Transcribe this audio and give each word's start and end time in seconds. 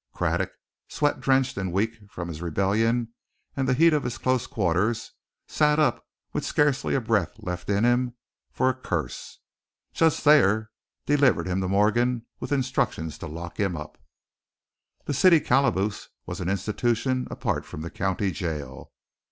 Craddock, 0.15 0.49
sweat 0.87 1.19
drenched 1.19 1.57
and 1.57 1.71
weak 1.71 1.91
from 2.09 2.27
his 2.27 2.41
rebellion 2.41 3.13
and 3.55 3.67
the 3.67 3.75
heat 3.75 3.93
of 3.93 4.01
his 4.03 4.17
close 4.17 4.47
quarters, 4.47 5.11
sat 5.47 5.77
up 5.77 6.03
with 6.33 6.43
scarcely 6.43 6.95
a 6.95 6.99
breath 6.99 7.33
left 7.37 7.69
in 7.69 7.83
him 7.83 8.15
for 8.51 8.67
a 8.67 8.73
curse. 8.73 9.41
Judge 9.93 10.15
Thayer 10.15 10.71
delivered 11.05 11.45
him 11.45 11.61
to 11.61 11.67
Morgan, 11.67 12.25
with 12.39 12.51
instructions 12.51 13.19
to 13.19 13.27
lock 13.27 13.59
him 13.59 13.77
up. 13.77 13.99
The 15.05 15.13
city 15.13 15.39
calaboose 15.39 16.09
was 16.25 16.39
an 16.39 16.49
institution 16.49 17.27
apart 17.29 17.63
from 17.63 17.81
the 17.81 17.91
county 17.91 18.31
jail. 18.31 18.91